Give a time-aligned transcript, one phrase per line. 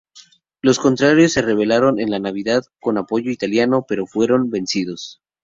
[0.63, 5.21] Los contrarios se rebelaron en la Navidad con apoyo italiano, pero fueron vencidos.